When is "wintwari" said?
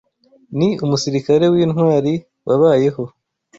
1.53-2.13